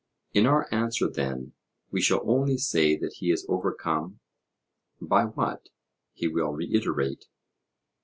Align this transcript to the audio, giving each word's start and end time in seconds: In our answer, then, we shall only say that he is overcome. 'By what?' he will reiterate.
In 0.33 0.47
our 0.47 0.67
answer, 0.73 1.07
then, 1.07 1.53
we 1.91 2.01
shall 2.01 2.27
only 2.27 2.57
say 2.57 2.97
that 2.97 3.17
he 3.17 3.29
is 3.29 3.45
overcome. 3.47 4.19
'By 4.99 5.25
what?' 5.25 5.69
he 6.13 6.27
will 6.27 6.53
reiterate. 6.53 7.25